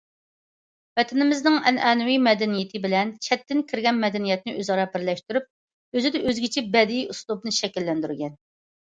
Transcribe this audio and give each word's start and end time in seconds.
ۋەتىنىمىزنىڭ 0.99 1.57
ئەنئەنىۋى 1.71 2.15
مەدەنىيىتى 2.27 2.81
بىلەن 2.85 3.11
چەتتىن 3.25 3.61
كىرگەن 3.73 3.99
مەدەنىيەتنى 4.05 4.55
ئۆزئارا 4.55 4.87
بىرلەشتۈرۈپ، 4.95 5.47
ئۆزىدە 5.99 6.23
ئۆزگىچە 6.31 6.65
بەدىئىي 6.77 7.05
ئۇسلۇبىنى 7.13 7.55
شەكىللەندۈرگەن. 7.61 8.35